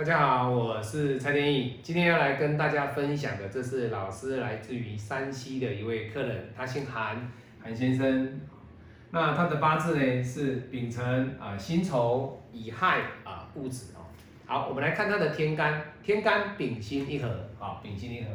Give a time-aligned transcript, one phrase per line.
[0.00, 7.30] 大家好，我是蔡天意，今天要来跟大家分享的，这是老师来自于山西的一位客人，他姓韩，
[7.62, 8.40] 韩先生。
[9.10, 14.00] 那他的八字呢是丙辰啊辛丑乙亥啊戊子哦。
[14.46, 18.30] 好，我们来看他的天干，天干丙辛一合啊，丙辛一合。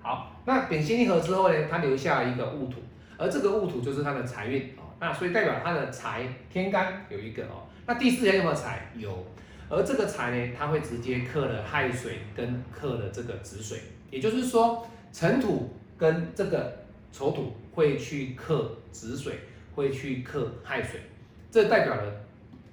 [0.00, 2.80] 好，那丙辛一合之后呢，他留下一个戊土，
[3.18, 4.86] 而这个戊土就是他的财运哦。
[5.00, 7.66] 那所以代表他的财天干有一个哦。
[7.84, 8.92] 那第四天有没有财？
[8.94, 9.26] 有。
[9.70, 13.78] 而这个财呢，它会直接克了亥水跟克了这个子水，
[14.10, 16.76] 也就是说辰土跟这个
[17.12, 19.38] 丑土会去克子水，
[19.72, 21.00] 会去克亥水，
[21.52, 22.12] 这代表了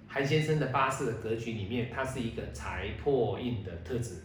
[0.07, 4.15] 韩先生的八字的格局里面，它是一个财破印的特质。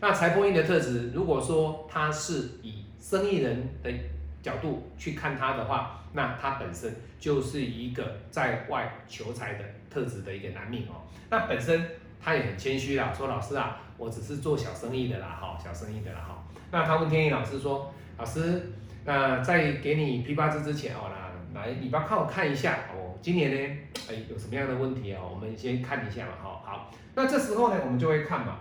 [0.00, 3.92] 那财破印的特质，如果说他是以生意人的
[4.40, 11.02] 角度去看他的话，那他本身就是一个在外求财的特质的一个男命哦。
[11.28, 11.84] 那本身。
[12.22, 16.44] 他也很谦虚啦，说老师啊，我只是做小生意的啦，哈，小生意的啦，哈。
[16.70, 18.70] 那他问天意老师说，老师，
[19.04, 21.10] 那在给你批八字之前哦，
[21.54, 25.30] 那来，你帮看我看一下哦，今年呢，哎，有什么样的问题哦？
[25.34, 26.90] 我们先看一下嘛，哈，好。
[27.14, 28.58] 那这时候呢，我们就会看嘛，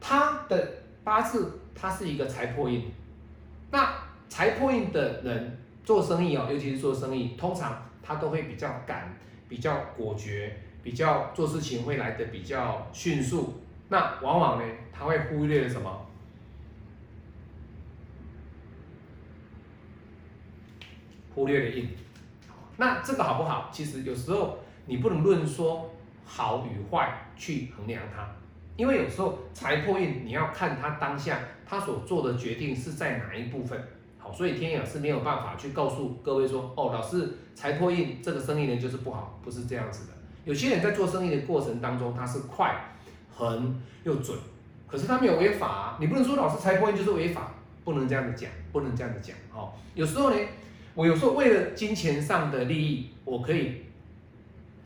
[0.00, 0.68] 他的
[1.02, 2.90] 八字他是一个财破印，
[3.70, 3.90] 那
[4.28, 9.16] 财破印的人做生意哦，尤其是做生意，通常他都会比较赶，
[9.48, 10.54] 比较果决。
[10.86, 13.54] 比较做事情会来的比较迅速，
[13.88, 16.06] 那往往呢，他会忽略了什么？
[21.34, 21.88] 忽略了印。
[22.76, 23.68] 那这个好不好？
[23.72, 25.92] 其实有时候你不能论说
[26.24, 28.24] 好与坏去衡量它，
[28.76, 33.76] 因为有时候财破印，你要看他当下他所做的决定是在哪一部分。
[34.18, 40.15] 好，所以天眼是没有办法去告诉各位说，哦，老师财破印这个生意呢就是不好，不是这样子的。
[40.46, 42.72] 有些人在做生意的过程当中，他是快、
[43.34, 44.38] 狠又准，
[44.86, 47.52] 可是他没有违法，你不能说老师财破印就是违法，
[47.84, 49.72] 不能这样子讲，不能这样子讲哦。
[49.96, 50.36] 有时候呢，
[50.94, 53.82] 我有时候为了金钱上的利益，我可以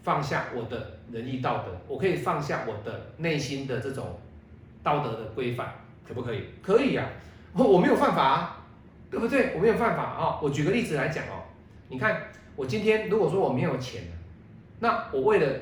[0.03, 4.19] 放下我的仁义道德，我可以放下我的内心的这种
[4.83, 5.75] 道德的规范，
[6.09, 6.45] 可不可以？
[6.63, 7.07] 可以呀，
[7.53, 8.57] 我我没有犯法，
[9.11, 9.53] 对不对？
[9.55, 10.41] 我没有犯法啊。
[10.43, 11.45] 我举个例子来讲哦，
[11.91, 12.19] 你看
[12.57, 14.05] 我今天如果说我没有钱。
[14.81, 15.61] 那我为了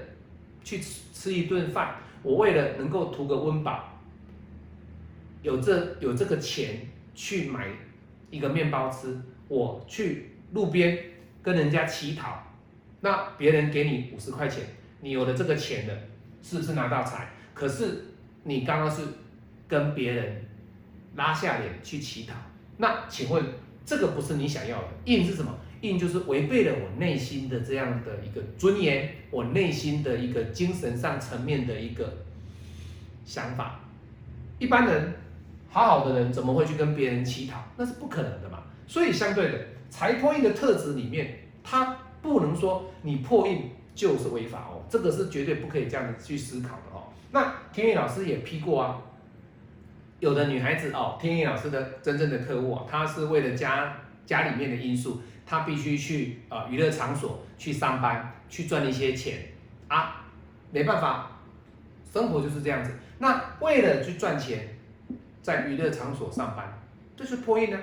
[0.65, 4.01] 去吃吃一顿饭，我为了能够图个温饱，
[5.43, 7.69] 有这有这个钱去买
[8.31, 10.99] 一个面包吃，我去路边
[11.43, 12.43] 跟人家乞讨，
[13.01, 14.65] 那别人给你五十块钱，
[15.01, 15.99] 你有了这个钱的，
[16.43, 17.31] 是不是拿到财？
[17.55, 18.05] 可是
[18.45, 19.03] 你刚刚是
[19.67, 20.45] 跟别人
[21.17, 22.35] 拉下脸去乞讨，
[22.77, 23.45] 那请问
[23.85, 24.89] 这个不是你想要的？
[25.06, 25.53] 印是什么？
[25.81, 32.12] 印就是违背了我内心的这样的一个尊严，我内心的一个精神上层面的一个
[33.25, 33.81] 想法。
[34.59, 35.12] 一般人
[35.69, 37.62] 好好的人怎么会去跟别人乞讨？
[37.77, 38.65] 那是不可能的嘛。
[38.88, 47.05] 所以相对的，财破印的特质里面，它不能说你破印就是违法哦，这个是绝对不可以这样子去思考的哦。
[47.31, 49.00] 那天意老师也批过啊，
[50.19, 55.21] 有的女孩子哦，天意老师的真正的客户啊，她是为了家家里面的因素。
[55.48, 59.38] 他必须去呃娱乐场所去上班，去赚一些钱
[59.88, 60.26] 啊，
[60.70, 61.31] 没办法，
[62.12, 62.92] 生活就是这样子。
[63.19, 64.69] 那为了去赚钱，
[65.41, 66.78] 在娱乐场所上班，
[67.16, 67.78] 这是破印呢，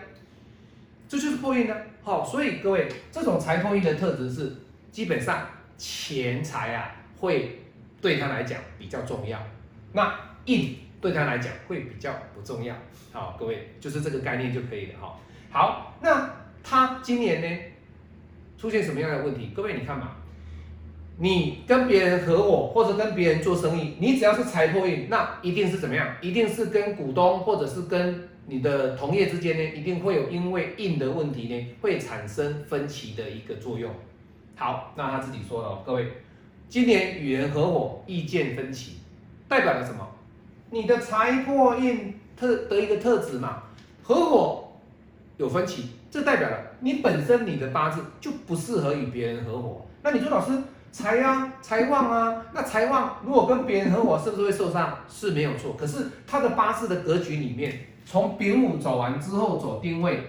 [1.09, 1.75] 这就是破印呢。
[2.03, 4.55] 好，所以各位，这种财破印的特质是，
[4.91, 7.63] 基本上钱财啊会
[7.99, 9.41] 对他来讲比较重要，
[9.91, 10.13] 那
[10.45, 12.75] 印对他来讲会比较不重要。
[13.11, 15.19] 好，各位就是这个概念就可以了哈。
[15.49, 16.44] 好，那。
[16.67, 17.47] 他今年呢，
[18.57, 19.51] 出现什么样的问题？
[19.55, 20.13] 各位你看嘛，
[21.19, 26.15] 你跟别人合伙或者跟别人做生意，你只要是财破印，那一定是怎么样？
[26.21, 33.93] 一定是跟股东或者是跟你的同业之间呢，一定会有因为印的问题呢，会产生分歧的一个作用。
[34.55, 36.11] 好，那他自己说了，各位，
[36.67, 38.93] 今年与人合伙意见分歧，
[39.47, 40.07] 代表了什么？
[40.71, 43.61] 你的财破印特的一个特质嘛，
[44.01, 44.71] 合伙
[45.37, 45.89] 有分歧。
[46.15, 49.85] 这代表了你本身你的八字就不适合与别人合伙。
[50.01, 50.57] 那你说老师
[50.89, 54.97] 财啊财旺啊，那财旺如果跟别人合伙是不是会受伤？
[55.09, 55.75] 是没有错。
[55.77, 60.21] 可是他的八字的格局里面，从丙午走完之后走丁未，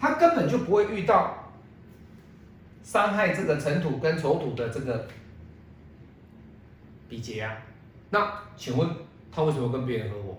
[0.00, 1.52] 他根本就不会遇到
[2.82, 5.06] 伤害这个辰土跟丑土的这个
[7.10, 7.52] 比劫啊。
[8.08, 8.88] 那请问
[9.30, 10.38] 他为什么跟别人合伙？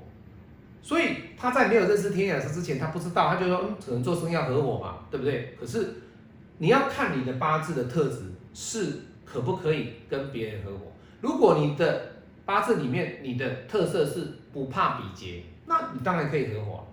[0.86, 5.58] 所以他在没有认识天眼师之前，他不知道，他就说，嗯，可能做生意要合伙嘛，对不对？
[5.60, 5.96] 可是
[6.60, 8.20] 你要看你的八字的特质
[8.54, 10.92] 是可不可以跟别人合伙。
[11.22, 12.12] 如果你的
[12.46, 16.86] 八字里面你的特色是不怕比劫，那你当然可以合伙。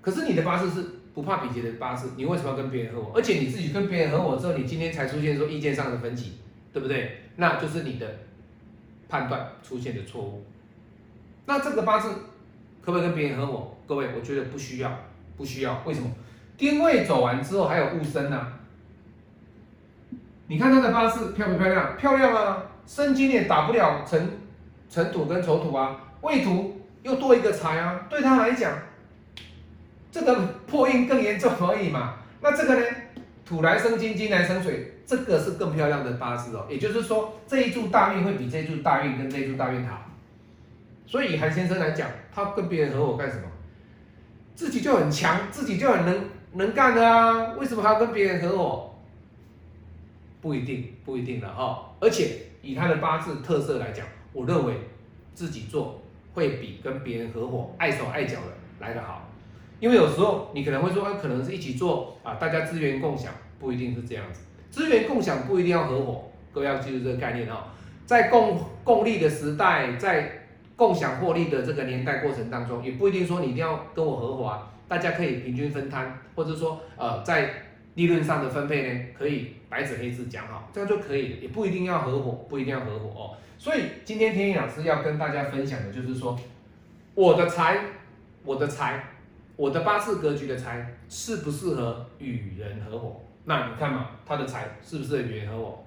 [0.00, 3.10] 可是你的八字是不怕比劫的八字，你为什么要跟别人合伙？
[3.16, 6.34] 而且你自己跟别人合伙之后，你今天才出现说意见上的分歧，
[6.72, 7.24] 对不对？
[7.34, 8.08] 那就是你的
[9.08, 10.46] 判断出现的错误。
[11.46, 12.08] 那这个八字
[12.84, 13.76] 可不可以跟别人合伙？
[13.86, 14.90] 各位，我觉得不需要，
[15.36, 15.82] 不需要。
[15.84, 16.10] 为什么？
[16.56, 18.46] 丁位走完之后还有戊申呢？
[20.46, 21.96] 你看他的八字漂不漂亮？
[21.96, 22.62] 漂亮啊！
[22.86, 24.30] 申金也打不了辰
[24.90, 28.72] 辰土跟丑土啊，未土又多一个财啊，对他来讲，
[30.12, 32.16] 这个破印更严重而已嘛。
[32.40, 32.86] 那这个呢？
[33.46, 36.66] 土来生金，金来生水，这个是更漂亮的八字哦。
[36.70, 40.02] 也就是说，这一柱大运会比这一柱大运跟这一柱大运好。
[41.06, 43.42] 所以韩先生来讲，他跟别人合伙干什么？
[44.54, 48.94] 自己就很强，自己就很能能干的啊，为什么还要跟别人合伙？
[50.40, 51.90] 不一定，不一定的哈。
[52.00, 54.74] 而且以他的八字特色来讲，我认为
[55.34, 56.02] 自己做
[56.34, 59.28] 会比跟别人合伙碍手碍脚的来得好。
[59.80, 64.42] 因为有时候你可能会说，可能是一起做啊，大家资源共享，不一定是这样子。
[64.70, 67.68] 资源共享不一定要合伙，各位要记住这个概念哈。
[68.06, 70.43] 在共共利的时代，在
[70.76, 77.54] 共享获利的这个年代过程当中，也不一定说你一定要跟我合伙啊，大家可以平均分摊，或者说呃在。
[77.94, 83.36] 利润上的分配呢，可以白纸黑字讲好，这样就可以了，也不一定要合伙，不一定要合伙哦。
[83.56, 86.36] 所以今天天意老师要跟大家分享的就是说，
[87.14, 87.78] 我的财，
[88.44, 89.04] 我的财，
[89.54, 93.20] 我的八字格局的财适不适合与人合伙？
[93.44, 95.84] 那你看嘛，他的财是不是与人合伙？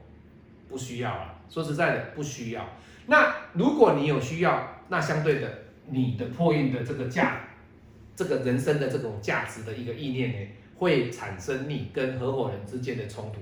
[0.70, 2.66] 不需要啊，说实在的，不需要。
[3.08, 5.50] 那如果你有需要，那相对的，
[5.90, 7.42] 你的破运的这个价，
[8.16, 10.38] 这个人生的这种价值的一个意念呢？
[10.78, 13.40] 会产生你跟合伙人之间的冲突，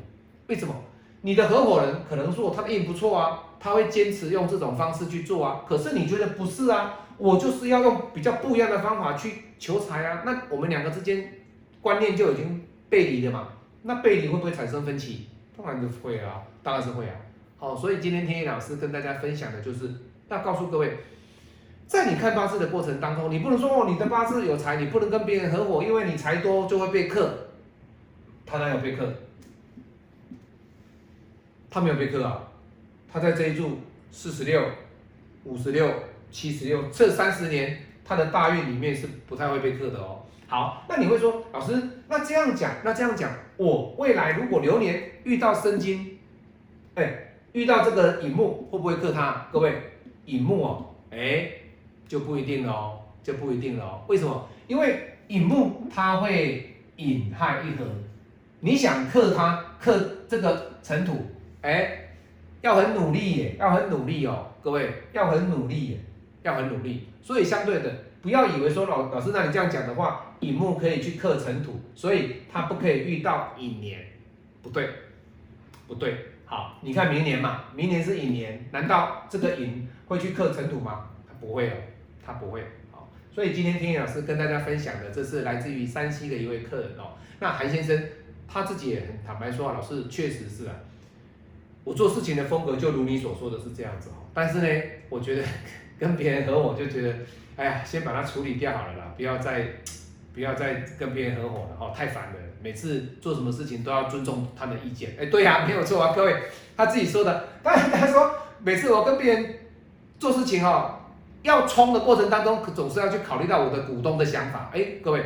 [0.47, 0.73] 为什么？
[1.19, 6.99] 你的合伙人可能说他的运不错啊，他会坚持用这种方式去做啊，可是你觉得不是啊？
[7.17, 11.29] 我就是要用比较不一样的方法去求财啊，那我们两个之间
[11.81, 13.49] 观念就已经背离了嘛？
[13.81, 15.27] 那背离会不会产生分歧？
[15.57, 17.15] 当然就会啊，当然是会啊。
[17.57, 19.89] 好，所以今天天意老师跟大家分享的就是
[20.29, 20.99] 要告诉各位。
[21.87, 27.31] 在你看八字的过程当中，你不能说哦，你的八字有财，你不能跟别人合伙，因为你财多就会被克。
[28.45, 29.13] 他哪有被克？
[31.69, 32.41] 他没有被克啊，
[33.11, 33.79] 他在这一柱
[34.11, 34.63] 四十六、
[35.43, 35.87] 五十六、
[36.31, 40.23] 七十六这三十年，他的大运里面是不太会被克的哦。
[40.47, 46.17] 好，那你会说，老师，那这样讲，那这样讲，我未来如果流年遇到生金，
[46.95, 49.47] 哎，遇到这个乙木，会不会克他？
[49.51, 49.81] 各位，
[50.25, 51.51] 乙木哦，哎。
[52.07, 54.03] 就不一定了哦，就不一定了哦。
[54.07, 54.47] 为什么？
[54.67, 57.85] 因为引木它会引亥一合，
[58.59, 61.25] 你想克它，克这个尘土，
[61.61, 62.09] 哎，
[62.61, 65.97] 要很努力耶，要很努力哦，各位要很努力耶，
[66.43, 67.07] 要很努力。
[67.21, 67.91] 所以相对的，
[68.21, 73.99] 不要以为说老老师，那你这样讲的话，引木可以去克尘土，所以它不可以遇到引年，
[74.61, 74.89] 不对，
[75.87, 76.15] 不对。
[76.45, 81.09] 好，你看明年嘛，明年是引年，难道这个引会去克尘土吗？
[81.39, 81.73] 不会哦。
[82.25, 87.13] 他不会好，所以今天天意老师跟大家分享的，这是来自于山西的一位客人哦。
[87.39, 88.03] 那韩先生
[88.47, 90.75] 他自己也很坦白说，老师确实是啊，
[91.83, 94.25] 我做事情的风格就如你所说的是这样子哦。
[94.33, 95.43] 但是呢，我觉得
[95.99, 97.13] 跟别人合伙就觉得，
[97.55, 99.67] 哎呀，先把它处理掉好了啦，不要再
[100.33, 102.35] 不要再跟别人合伙了哦，太烦了。
[102.61, 105.11] 每次做什么事情都要尊重他的意见。
[105.19, 106.35] 哎，对呀， 没有错啊，各位
[106.75, 107.47] 他自己说的。
[107.61, 108.31] 当然他说
[108.63, 109.55] 每次我跟别人
[110.17, 111.01] 做事情哦。
[111.45, 114.71] 要冲的过程当中，可总是要去考虑到我的股东的想法。
[114.73, 115.23] 哎，各位，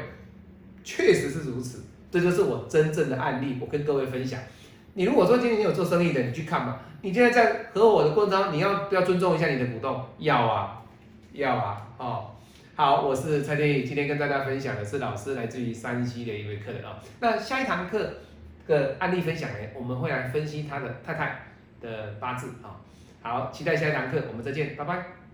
[0.83, 4.37] 确实是如此，这就是我真正的案例，我跟各位分享。
[4.95, 6.77] 你如果说今天你有做生意的，你去看嘛。
[7.01, 10.03] 你现在在合伙的过程当中，你要不要尊重一下你的股东？
[10.17, 10.81] 要啊，
[11.31, 11.87] 要啊。
[11.97, 12.31] 哦，
[12.75, 16.99] 好，我是蔡天宇，今天跟大家分享的是老师来自于山西的一位客人啊。
[17.21, 18.05] 那下一堂课
[18.67, 21.45] 的案例分享呢，我们会来分析他的太太
[21.79, 22.75] 的八字啊。
[23.21, 25.28] 好，期待下一堂课，我们再见，拜拜。